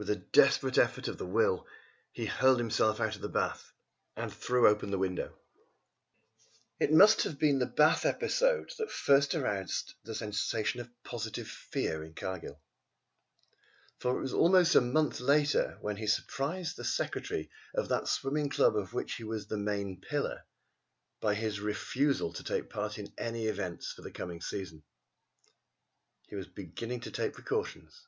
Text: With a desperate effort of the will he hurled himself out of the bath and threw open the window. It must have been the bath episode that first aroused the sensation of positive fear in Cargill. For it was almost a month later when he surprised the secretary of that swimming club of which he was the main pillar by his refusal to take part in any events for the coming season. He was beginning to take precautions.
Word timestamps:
With 0.00 0.10
a 0.10 0.14
desperate 0.14 0.78
effort 0.78 1.08
of 1.08 1.18
the 1.18 1.26
will 1.26 1.66
he 2.12 2.26
hurled 2.26 2.58
himself 2.60 3.00
out 3.00 3.16
of 3.16 3.20
the 3.20 3.28
bath 3.28 3.72
and 4.14 4.32
threw 4.32 4.68
open 4.68 4.92
the 4.92 4.96
window. 4.98 5.36
It 6.78 6.92
must 6.92 7.22
have 7.22 7.36
been 7.36 7.58
the 7.58 7.66
bath 7.66 8.06
episode 8.06 8.70
that 8.78 8.92
first 8.92 9.34
aroused 9.34 9.94
the 10.04 10.14
sensation 10.14 10.78
of 10.78 10.88
positive 11.02 11.48
fear 11.48 12.04
in 12.04 12.14
Cargill. 12.14 12.60
For 13.98 14.16
it 14.16 14.22
was 14.22 14.32
almost 14.32 14.76
a 14.76 14.80
month 14.80 15.18
later 15.18 15.78
when 15.80 15.96
he 15.96 16.06
surprised 16.06 16.76
the 16.76 16.84
secretary 16.84 17.50
of 17.74 17.88
that 17.88 18.06
swimming 18.06 18.50
club 18.50 18.76
of 18.76 18.92
which 18.94 19.14
he 19.14 19.24
was 19.24 19.48
the 19.48 19.58
main 19.58 20.00
pillar 20.00 20.46
by 21.18 21.34
his 21.34 21.58
refusal 21.58 22.32
to 22.34 22.44
take 22.44 22.70
part 22.70 22.98
in 23.00 23.12
any 23.18 23.46
events 23.46 23.90
for 23.94 24.02
the 24.02 24.12
coming 24.12 24.40
season. 24.40 24.84
He 26.28 26.36
was 26.36 26.46
beginning 26.46 27.00
to 27.00 27.10
take 27.10 27.32
precautions. 27.34 28.06